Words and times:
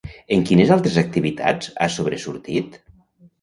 En 0.35 0.45
quines 0.49 0.71
altres 0.75 0.97
activitats 1.01 1.69
ha 1.87 1.91
sobresortit? 1.97 2.81